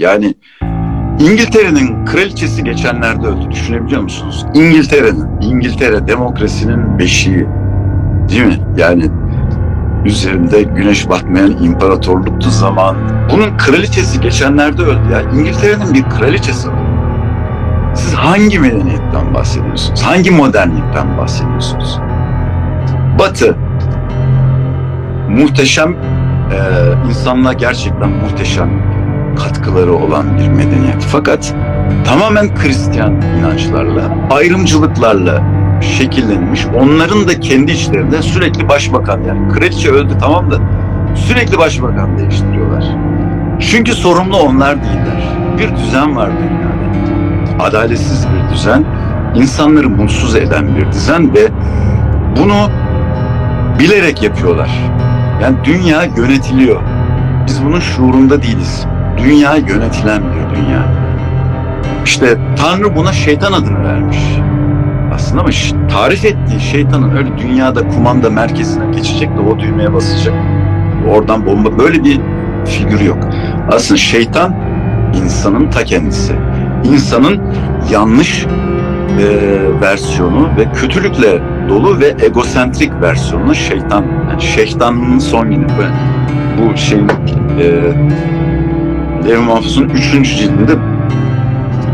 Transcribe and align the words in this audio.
Yani 0.00 0.34
İngiltere'nin 1.18 2.06
kraliçesi 2.06 2.64
geçenlerde 2.64 3.26
öldü. 3.26 3.50
Düşünebiliyor 3.50 4.02
musunuz? 4.02 4.46
İngiltere'nin, 4.54 5.40
İngiltere 5.40 6.08
demokrasinin 6.08 6.98
beşiği. 6.98 7.46
Değil 8.28 8.42
mi? 8.42 8.58
Yani 8.76 9.10
üzerinde 10.04 10.62
güneş 10.62 11.08
batmayan 11.08 11.64
imparatorluktu 11.64 12.50
zaman. 12.50 12.96
Bunun 13.32 13.56
kraliçesi 13.56 14.20
geçenlerde 14.20 14.82
öldü 14.82 15.12
ya. 15.12 15.20
İngiltere'nin 15.20 15.94
bir 15.94 16.02
kraliçesi 16.02 16.68
var. 16.68 16.78
Siz 17.94 18.14
hangi 18.14 18.58
medeniyetten 18.58 19.34
bahsediyorsunuz? 19.34 20.02
Hangi 20.02 20.30
modernlikten 20.30 21.18
bahsediyorsunuz? 21.18 21.98
Batı 23.18 23.56
muhteşem 25.28 25.92
e, 25.92 26.58
insanlığa 27.08 27.52
gerçekten 27.52 28.10
muhteşem 28.10 28.99
katkıları 29.36 29.92
olan 29.92 30.38
bir 30.38 30.48
medeniyet. 30.48 31.02
Fakat 31.08 31.54
tamamen 32.04 32.50
Hristiyan 32.56 33.14
inançlarla, 33.38 34.02
ayrımcılıklarla 34.30 35.42
şekillenmiş. 35.80 36.66
Onların 36.66 37.28
da 37.28 37.40
kendi 37.40 37.72
içlerinde 37.72 38.22
sürekli 38.22 38.68
başbakan 38.68 39.20
yani 39.22 39.48
kraliçe 39.48 39.90
öldü 39.90 40.12
tamam 40.20 40.50
da 40.50 40.56
sürekli 41.14 41.58
başbakan 41.58 42.18
değiştiriyorlar. 42.18 42.84
Çünkü 43.60 43.94
sorumlu 43.94 44.36
onlar 44.36 44.76
değiller. 44.76 45.22
Bir 45.58 45.76
düzen 45.76 46.16
var 46.16 46.30
dünyada. 46.30 47.64
Adaletsiz 47.64 48.26
bir 48.28 48.54
düzen, 48.54 48.84
insanları 49.34 49.90
mutsuz 49.90 50.36
eden 50.36 50.76
bir 50.76 50.92
düzen 50.92 51.34
ve 51.34 51.48
bunu 52.40 52.68
bilerek 53.78 54.22
yapıyorlar. 54.22 54.70
Yani 55.42 55.56
dünya 55.64 56.04
yönetiliyor. 56.04 56.82
Biz 57.46 57.64
bunun 57.64 57.80
şuurunda 57.80 58.42
değiliz. 58.42 58.86
Dünya 59.24 59.56
yönetilen 59.56 60.22
bir 60.22 60.56
dünya. 60.56 60.84
İşte 62.04 62.38
Tanrı 62.56 62.96
buna 62.96 63.12
şeytan 63.12 63.52
adını 63.52 63.84
vermiş. 63.84 64.18
Aslında 65.14 65.40
ama 65.40 65.50
tarif 65.90 66.24
ettiği 66.24 66.60
şeytanın 66.60 67.16
öyle 67.16 67.38
dünyada 67.38 67.88
kumanda 67.88 68.30
merkezine 68.30 68.84
geçecek 68.96 69.36
de 69.36 69.40
o 69.40 69.58
düğmeye 69.58 69.92
basacak. 69.92 70.34
Oradan 71.08 71.46
bomba 71.46 71.78
böyle 71.78 72.04
bir 72.04 72.20
figür 72.64 73.00
yok. 73.00 73.18
Aslında 73.72 73.98
şeytan 73.98 74.54
insanın 75.14 75.70
ta 75.70 75.84
kendisi. 75.84 76.32
İnsanın 76.84 77.40
yanlış 77.90 78.46
e, 78.46 79.26
versiyonu 79.80 80.48
ve 80.58 80.72
kötülükle 80.72 81.38
dolu 81.68 82.00
ve 82.00 82.14
egosentrik 82.22 82.92
versiyonu 83.02 83.54
şeytan. 83.54 84.04
Yani 84.30 84.42
şeytanın 84.42 85.18
son 85.18 85.50
günü. 85.50 85.66
Bu 86.58 86.76
şeyin 86.76 87.08
e, 87.08 87.66
Levi 89.28 89.38
Mahfuz'un 89.38 89.88
3. 89.88 90.38
cildinde 90.38 90.72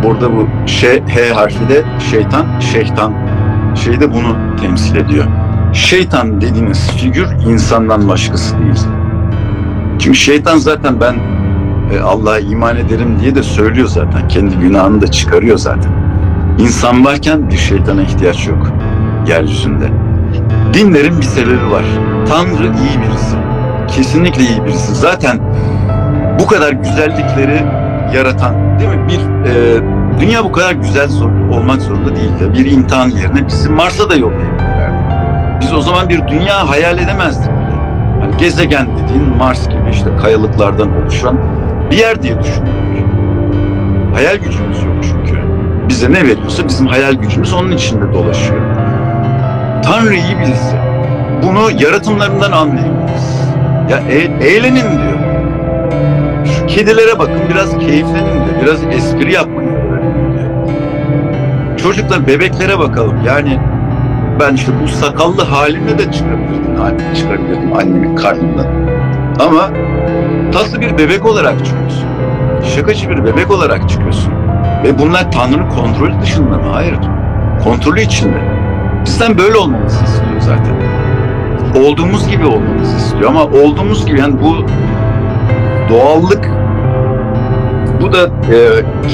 burada 0.05 0.37
bu 0.37 0.49
şey, 0.67 1.03
H 1.03 1.33
harfi 1.35 1.69
de 1.69 1.85
şeytan, 2.11 2.61
şeytan 2.61 3.13
şey 3.75 4.01
de 4.01 4.13
bunu 4.13 4.37
temsil 4.61 4.97
ediyor. 4.97 5.25
Şeytan 5.73 6.41
dediğiniz 6.41 6.91
figür 6.91 7.27
insandan 7.51 8.09
başkası 8.09 8.59
değil. 8.59 8.79
Çünkü 9.99 10.19
şeytan 10.19 10.59
zaten 10.59 11.01
ben 11.01 11.15
e, 11.95 12.01
Allah'a 12.01 12.39
iman 12.39 12.77
ederim 12.77 13.19
diye 13.21 13.35
de 13.35 13.43
söylüyor 13.43 13.89
zaten. 13.89 14.29
Kendi 14.29 14.57
günahını 14.57 15.01
da 15.01 15.11
çıkarıyor 15.11 15.59
zaten. 15.59 15.93
İnsan 16.59 17.05
varken 17.05 17.51
bir 17.51 17.57
şeytana 17.57 18.03
ihtiyaç 18.03 18.47
yok 18.47 18.73
yeryüzünde. 19.29 19.89
Dinlerin 20.75 21.19
bir 21.19 21.23
sebebi 21.23 21.71
var. 21.71 21.85
Tanrı 22.29 22.65
iyi 22.65 23.01
birisi. 23.03 23.37
Kesinlikle 23.89 24.43
iyi 24.43 24.65
birisi. 24.65 24.95
Zaten 24.95 25.41
bu 26.41 26.47
kadar 26.47 26.73
güzellikleri 26.73 27.63
yaratan 28.15 28.79
değil 28.79 28.91
mi? 28.91 29.09
Bir 29.09 29.51
e, 29.51 29.83
dünya 30.21 30.45
bu 30.45 30.53
kadar 30.53 30.73
güzel 30.73 31.09
olmak 31.53 31.83
zorunda 31.83 32.17
değil. 32.17 32.31
Ya. 32.41 32.55
Bir 32.55 32.71
imtihan 32.73 33.09
yerine 33.11 33.47
bizi 33.47 33.69
Mars'a 33.69 34.11
da 34.11 34.17
yollayabilirlerdi. 34.17 34.97
Biz 35.61 35.73
o 35.73 35.81
zaman 35.81 36.09
bir 36.09 36.29
dünya 36.29 36.69
hayal 36.69 36.99
edemezdik 36.99 37.51
bile. 37.51 37.77
Hani 38.21 38.37
gezegen 38.37 38.87
dediğin 38.99 39.37
Mars 39.37 39.69
gibi 39.69 39.91
işte 39.91 40.11
kayalıklardan 40.23 41.03
oluşan 41.03 41.39
bir 41.91 41.97
yer 41.97 42.23
diye 42.23 42.39
düşünüyoruz. 42.41 42.87
Hayal 44.15 44.37
gücümüz 44.37 44.83
yok 44.83 44.95
çünkü. 45.03 45.41
Bize 45.89 46.13
ne 46.13 46.23
veriyorsa 46.23 46.69
bizim 46.69 46.87
hayal 46.87 47.15
gücümüz 47.15 47.53
onun 47.53 47.71
içinde 47.71 48.13
dolaşıyor. 48.13 48.61
Tanrı 49.85 50.15
iyi 50.15 50.39
birisi. 50.39 50.77
Bunu 51.43 51.83
yaratımlarından 51.83 52.53
anlayabiliriz. 52.53 53.41
Ya 53.91 53.99
e- 53.99 54.47
eğlenin 54.49 54.75
diyor. 54.99 55.16
Şu 56.47 56.67
kedilere 56.67 57.19
bakın 57.19 57.41
biraz 57.51 57.79
keyiflenin 57.79 58.35
diyor. 58.35 58.63
Biraz 58.63 58.85
espri 58.85 59.33
yapmayı 59.33 59.69
öğrenin. 59.69 60.17
Çocuklar 61.77 62.27
bebeklere 62.27 62.79
bakalım. 62.79 63.17
Yani 63.27 63.61
ben 64.41 64.55
işte 64.55 64.73
bu 64.83 64.89
sakallı 64.89 65.43
halimle 65.43 65.99
de 65.99 66.13
çıkabilirdim, 66.13 66.77
çıkabilirdim 67.15 67.73
annemin 67.73 68.17
karnından. 68.17 68.67
Ama 69.41 69.71
tatlı 70.53 70.81
bir 70.81 70.99
bebek 70.99 71.27
olarak 71.27 71.65
çıkıyorsun. 71.65 72.07
Şakacı 72.75 73.11
bir 73.11 73.25
bebek 73.25 73.51
olarak 73.51 73.89
çıkıyorsun. 73.89 74.33
Ve 74.85 74.99
bunlar 74.99 75.33
Tanrı'nın 75.33 75.69
kontrolü 75.71 76.21
dışında 76.23 76.57
mı? 76.57 76.67
Hayır. 76.73 76.95
Kontrolü 77.65 78.01
içinde. 78.01 78.39
Bizden 79.05 79.39
böyle 79.39 79.57
olmamızı 79.57 80.05
istiyor 80.05 80.41
zaten. 80.41 80.77
Olduğumuz 81.83 82.29
gibi 82.29 82.47
olmamızı 82.47 82.97
istiyor 82.97 83.31
ama 83.31 83.45
olduğumuz 83.45 84.07
gibi 84.07 84.21
yani 84.21 84.35
bu 84.43 84.67
doğallık 85.89 86.51
bu 88.01 88.13
da 88.13 88.27
e, 88.27 88.59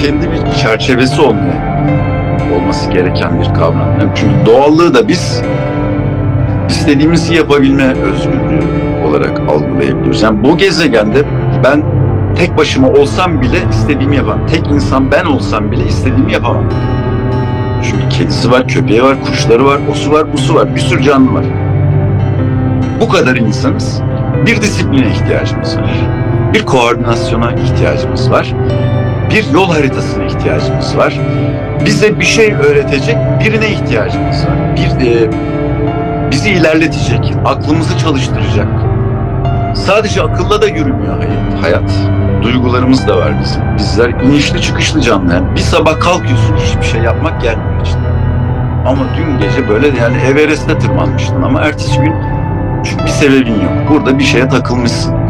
kendi 0.03 0.31
bir 0.33 0.53
çerçevesi 0.63 1.23
olmaya 1.23 1.73
olması 2.57 2.91
gereken 2.91 3.41
bir 3.41 3.55
kavram. 3.55 4.01
Yani 4.01 4.11
çünkü 4.15 4.35
doğallığı 4.47 4.95
da 4.95 5.09
biz 5.09 5.43
istediğimizi 6.69 7.35
yapabilme 7.35 7.85
özgürlüğü 7.85 8.63
olarak 9.09 9.41
algılayabiliyoruz. 9.41 10.23
Yani 10.23 10.45
bu 10.45 10.59
gezegende 10.59 11.23
ben 11.65 11.83
tek 12.35 12.57
başıma 12.57 12.89
olsam 12.89 13.43
bile 13.43 13.59
istediğimi 13.71 14.17
yapamam. 14.17 14.47
Tek 14.47 14.67
insan 14.67 15.11
ben 15.11 15.25
olsam 15.25 15.73
bile 15.73 15.85
istediğimi 15.85 16.33
yapamam. 16.33 16.65
Çünkü 17.83 18.09
kedisi 18.09 18.51
var, 18.51 18.69
köpeği 18.69 19.03
var, 19.03 19.17
kuşları 19.25 19.65
var, 19.65 19.79
osu 19.91 20.13
var, 20.13 20.33
busu 20.33 20.55
var, 20.55 20.75
bir 20.75 20.81
sürü 20.81 21.03
canlı 21.03 21.35
var. 21.35 21.45
Bu 23.01 23.09
kadar 23.09 23.37
insanız. 23.37 24.03
Bir 24.47 24.57
disipline 24.57 25.09
ihtiyacımız 25.09 25.77
var. 25.77 26.22
Bir 26.55 26.67
koordinasyona 26.67 27.53
ihtiyacımız 27.53 28.31
var. 28.31 28.55
Bir 29.31 29.51
yol 29.55 29.71
haritasına 29.71 30.25
ihtiyacımız 30.25 30.97
var. 30.97 31.21
Bize 31.85 32.21
bir 32.21 32.25
şey 32.25 32.53
öğretecek 32.53 33.17
birine 33.41 33.69
ihtiyacımız 33.71 34.37
var. 34.47 34.77
Bir 34.77 35.07
e, 35.07 35.31
bizi 36.31 36.51
ilerletecek, 36.51 37.35
aklımızı 37.45 37.99
çalıştıracak. 37.99 38.67
Sadece 39.75 40.23
akılla 40.23 40.63
da 40.63 40.67
yürümüyor 40.67 41.19
hayat. 41.19 41.63
hayat. 41.63 41.91
Duygularımız 42.43 43.09
da 43.09 43.17
var 43.17 43.33
bizim. 43.43 43.63
Bizler 43.79 44.09
inişli 44.09 44.61
çıkışlı 44.61 45.01
canlı. 45.01 45.33
Yani 45.33 45.55
bir 45.55 45.61
sabah 45.61 46.01
kalkıyorsun 46.01 46.57
hiçbir 46.57 46.87
şey 46.87 47.01
yapmak 47.01 47.43
gelmiyor 47.43 47.85
işte. 47.85 47.99
Ama 48.87 49.05
dün 49.17 49.39
gece 49.39 49.69
böyle 49.69 49.87
yani 49.87 50.17
Everest'e 50.31 50.79
tırmanmıştın 50.79 51.43
ama 51.43 51.61
ertesi 51.61 52.01
gün 52.01 52.15
çünkü 52.85 53.05
bir 53.05 53.11
sebebin 53.11 53.55
yok. 53.55 53.73
Burada 53.91 54.19
bir 54.19 54.25
şeye 54.25 54.49
takılmışsın. 54.49 55.22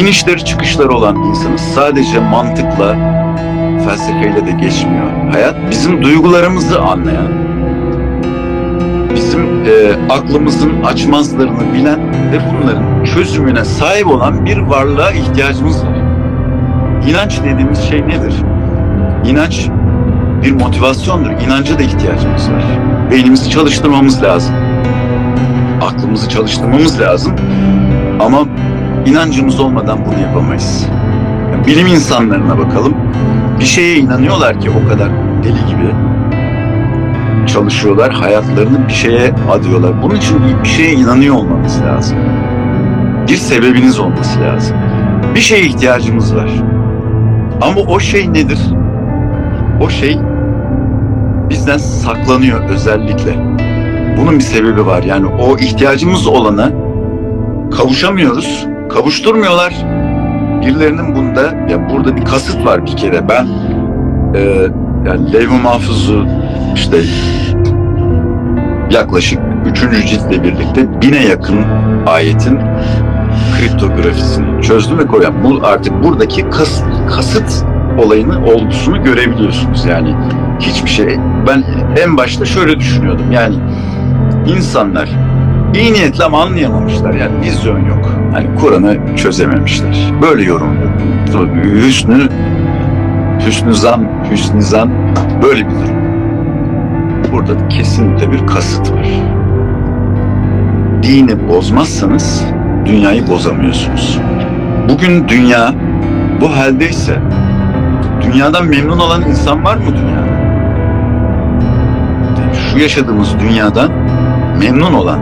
İnişleri 0.00 0.44
çıkışları 0.44 0.88
olan 0.88 1.16
insanız. 1.16 1.60
Sadece 1.60 2.18
mantıkla, 2.18 2.96
felsefeyle 3.84 4.46
de 4.46 4.50
geçmiyor. 4.50 5.06
Hayat 5.32 5.56
bizim 5.70 6.04
duygularımızı 6.04 6.80
anlayan, 6.80 7.28
bizim 9.14 9.40
e, 9.40 10.12
aklımızın 10.12 10.82
açmazlarını 10.82 11.74
bilen 11.74 12.00
ve 12.32 12.38
bunların 12.52 13.04
çözümüne 13.04 13.64
sahip 13.64 14.06
olan 14.06 14.46
bir 14.46 14.58
varlığa 14.58 15.10
ihtiyacımız 15.10 15.84
var. 15.84 15.96
İnanç 17.08 17.40
dediğimiz 17.44 17.82
şey 17.82 18.08
nedir? 18.08 18.34
İnanç 19.24 19.68
bir 20.44 20.52
motivasyondur. 20.52 21.30
İnanca 21.30 21.78
da 21.78 21.82
ihtiyacımız 21.82 22.50
var. 22.50 22.64
Beynimizi 23.10 23.50
çalıştırmamız 23.50 24.22
lazım. 24.22 24.54
Aklımızı 25.82 26.28
çalıştırmamız 26.28 27.00
lazım. 27.00 27.32
Ama 28.20 28.38
inancımız 29.06 29.60
olmadan 29.60 29.98
bunu 30.06 30.20
yapamayız. 30.20 30.86
Bilim 31.66 31.86
insanlarına 31.86 32.58
bakalım. 32.58 32.94
Bir 33.60 33.64
şeye 33.64 33.96
inanıyorlar 33.96 34.60
ki 34.60 34.70
o 34.70 34.88
kadar 34.88 35.10
deli 35.42 35.66
gibi 35.68 35.94
çalışıyorlar, 37.46 38.12
hayatlarını 38.12 38.88
bir 38.88 38.92
şeye 38.92 39.34
adıyorlar. 39.50 40.02
Bunun 40.02 40.14
için 40.14 40.38
bir 40.64 40.68
şeye 40.68 40.92
inanıyor 40.92 41.34
olmanız 41.34 41.82
lazım. 41.82 42.18
Bir 43.28 43.36
sebebiniz 43.36 43.98
olması 43.98 44.40
lazım. 44.40 44.76
Bir 45.34 45.40
şeye 45.40 45.62
ihtiyacımız 45.62 46.36
var. 46.36 46.50
Ama 47.60 47.80
o 47.80 48.00
şey 48.00 48.32
nedir? 48.32 48.58
O 49.80 49.90
şey 49.90 50.18
bizden 51.50 51.78
saklanıyor 51.78 52.68
özellikle. 52.68 53.36
Bunun 54.20 54.34
bir 54.34 54.44
sebebi 54.44 54.86
var. 54.86 55.02
Yani 55.02 55.26
o 55.26 55.58
ihtiyacımız 55.58 56.26
olana 56.26 56.70
kavuşamıyoruz. 57.76 58.66
Kavuşturmuyorlar. 58.88 59.74
birilerinin 60.66 61.16
bunda 61.16 61.42
ya 61.42 61.90
burada 61.90 62.16
bir 62.16 62.24
kasıt 62.24 62.64
var 62.64 62.86
bir 62.86 62.96
kere. 62.96 63.28
Ben 63.28 63.46
e, 64.34 64.40
yani 65.06 65.32
Levh-i 65.32 65.62
Mahfuz'u 65.62 66.26
işte 66.74 66.96
yaklaşık 68.90 69.38
üçüncü 69.66 70.06
ciltle 70.06 70.42
birlikte 70.42 71.02
bine 71.02 71.26
yakın 71.26 71.56
ayetin 72.06 72.58
kriptografisini 73.58 74.62
çözdüm 74.62 74.98
ve 74.98 75.06
koyuyorum. 75.06 75.36
Bu 75.44 75.66
artık 75.66 76.04
buradaki 76.04 76.50
kas, 76.50 76.82
kasıt 77.10 77.64
olayını, 77.98 78.44
olgusunu 78.46 79.04
görebiliyorsunuz. 79.04 79.84
Yani 79.84 80.14
hiçbir 80.60 80.90
şey. 80.90 81.18
Ben 81.46 81.64
en 82.02 82.16
başta 82.16 82.44
şöyle 82.44 82.78
düşünüyordum. 82.78 83.32
Yani 83.32 83.54
insanlar 84.56 85.08
iyi 85.74 85.92
niyetli 85.92 86.24
ama 86.24 86.42
anlayamamışlar. 86.42 87.14
Yani 87.14 87.40
vizyon 87.40 87.84
yok. 87.84 88.15
Hani 88.36 88.54
Kur'an'ı 88.54 89.16
çözememişler. 89.16 90.12
Böyle 90.22 90.42
yorumluyorum. 90.42 91.64
Hüsnü, 91.64 92.28
hüsnü 93.46 93.74
zan, 93.74 94.06
hüsnü 94.30 94.62
zan 94.62 94.90
böyle 95.42 95.66
bir 95.66 95.74
durum. 95.74 95.96
Burada 97.32 97.68
kesinlikle 97.68 98.32
bir 98.32 98.46
kasıt 98.46 98.92
var. 98.92 99.08
Dini 101.02 101.48
bozmazsanız 101.48 102.44
dünyayı 102.86 103.26
bozamıyorsunuz. 103.26 104.18
Bugün 104.88 105.28
dünya 105.28 105.74
bu 106.40 106.56
haldeyse 106.56 107.18
dünyadan 108.22 108.66
memnun 108.66 108.98
olan 108.98 109.22
insan 109.22 109.64
var 109.64 109.76
mı 109.76 109.96
dünyada? 109.96 110.36
Yani 112.40 112.54
şu 112.54 112.78
yaşadığımız 112.78 113.40
dünyadan 113.40 113.90
memnun 114.60 114.92
olan 114.92 115.18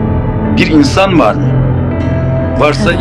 bir 0.57 0.67
insan 0.67 1.19
var 1.19 1.35
mı? 1.35 1.64
Varsa 2.59 2.91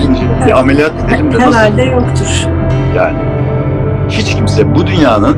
bir 0.46 0.58
ameliyat 0.58 0.92
edelim 1.08 1.32
de 1.32 1.36
nasıl? 1.36 1.52
Herhalde 1.52 1.82
yoktur. 1.82 2.46
Yani 2.96 3.18
hiç 4.08 4.34
kimse 4.34 4.74
bu 4.74 4.86
dünyanın 4.86 5.36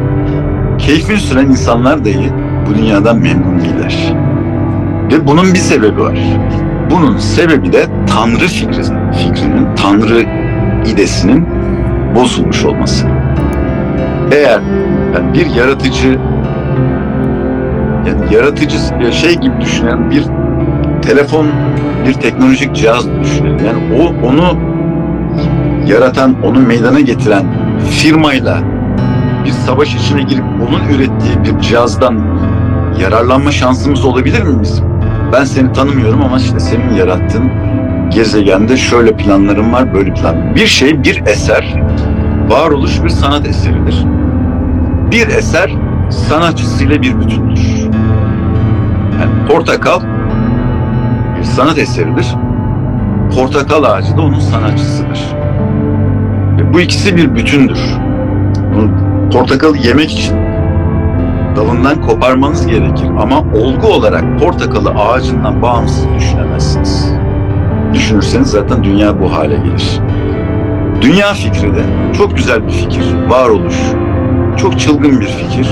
keyfini 0.79 1.19
süren 1.19 1.47
insanlar 1.47 2.05
dahi 2.05 2.33
bu 2.67 2.75
dünyadan 2.75 3.19
memnun 3.19 3.61
değiller. 3.61 4.15
Ve 5.13 5.27
bunun 5.27 5.55
bir 5.55 5.59
sebebi 5.59 6.01
var. 6.01 6.19
Bunun 6.91 7.17
sebebi 7.17 7.73
de 7.73 7.87
Tanrı 8.15 8.47
fikrinin, 8.47 9.13
fikrinin, 9.13 9.67
Tanrı 9.77 10.25
idesinin 10.87 11.47
bozulmuş 12.15 12.65
olması. 12.65 13.07
Eğer 14.33 14.61
yani 15.15 15.35
bir 15.35 15.47
yaratıcı 15.47 16.19
yani 18.07 18.35
yaratıcı 18.35 18.79
şey 19.13 19.35
gibi 19.35 19.61
düşünen 19.61 20.11
bir 20.11 20.25
telefon, 21.03 21.47
bir 22.07 22.15
teknolojik 22.15 22.77
cihaz 22.77 23.09
düşünelim. 23.21 23.67
Yani 23.67 24.03
o 24.03 24.27
onu 24.27 24.59
yaratan, 25.87 26.43
onu 26.43 26.61
meydana 26.61 27.01
getiren 27.01 27.45
firmayla 27.91 28.59
bir 29.45 29.51
savaş 29.51 29.95
içine 29.95 30.23
girip 30.23 30.45
onun 30.69 30.95
ürettiği 30.95 31.45
bir 31.45 31.61
cihazdan 31.61 32.19
yararlanma 33.01 33.51
şansımız 33.51 34.05
olabilir 34.05 34.43
mi 34.43 34.63
bizim? 34.63 34.85
Ben 35.33 35.45
seni 35.45 35.73
tanımıyorum 35.73 36.23
ama 36.23 36.37
işte 36.37 36.61
senin 36.61 36.95
yarattığın 36.95 37.51
gezegende 38.11 38.77
şöyle 38.77 39.17
planlarım 39.17 39.73
var, 39.73 39.95
böyle 39.95 40.15
plan. 40.15 40.55
Bir 40.55 40.67
şey, 40.67 41.05
bir 41.05 41.23
eser, 41.27 41.83
varoluş 42.49 43.03
bir 43.05 43.09
sanat 43.09 43.47
eseridir. 43.47 44.05
Bir 45.11 45.29
eser 45.29 45.75
sanatçısıyla 46.11 47.03
bir 47.03 47.21
bütündür. 47.21 47.61
Yani 49.21 49.49
portakal 49.49 50.01
sanat 51.47 51.79
eseridir. 51.79 52.35
Portakal 53.35 53.83
ağacı 53.85 54.17
da 54.17 54.23
onun 54.23 54.41
sanatçısıdır. 54.41 55.35
Ve 56.59 56.75
bu 56.75 56.81
ikisi 56.81 57.17
bir 57.17 57.35
bütündür. 57.35 57.79
Bunu 58.75 58.91
portakalı 59.33 59.77
yemek 59.77 60.13
için 60.13 60.37
dalından 61.57 62.03
koparmanız 62.03 62.67
gerekir 62.67 63.07
ama 63.21 63.41
olgu 63.41 63.87
olarak 63.87 64.39
portakalı 64.41 64.91
ağacından 64.91 65.63
bağımsız 65.63 66.07
düşünemezsiniz. 66.17 67.13
Düşünürseniz 67.95 68.49
zaten 68.49 68.85
dünya 68.85 69.21
bu 69.21 69.33
hale 69.33 69.57
gelir. 69.57 70.01
Dünya 71.01 71.33
fikri 71.35 71.75
de 71.75 71.83
çok 72.19 72.37
güzel 72.37 72.67
bir 72.67 72.73
fikir, 72.73 73.05
varoluş, 73.29 73.77
çok 74.57 74.81
çılgın 74.81 75.21
bir 75.21 75.27
fikir. 75.27 75.69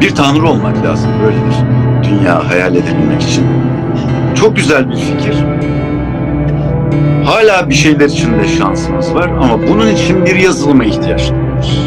Bir 0.00 0.14
tanrı 0.14 0.48
olmak 0.48 0.84
lazım 0.84 1.10
böyle 1.22 1.36
bir 1.36 2.08
dünya 2.08 2.50
hayal 2.50 2.74
edebilmek 2.74 3.22
için. 3.22 3.44
Çok 4.44 4.56
güzel 4.56 4.90
bir 4.90 4.96
fikir. 4.96 5.34
Hala 7.24 7.68
bir 7.70 7.74
şeyler 7.74 8.06
için 8.08 8.38
de 8.38 8.48
şansımız 8.48 9.14
var 9.14 9.28
ama 9.28 9.68
bunun 9.68 9.86
için 9.94 10.26
bir 10.26 10.36
yazılıma 10.36 10.84
ihtiyaç 10.84 11.30
duyuyoruz. 11.30 11.83